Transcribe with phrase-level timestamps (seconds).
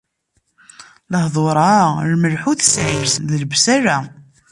[1.11, 1.73] Lehdur-a,
[2.11, 3.97] lmelḥ ur t-sɛin, d lebsala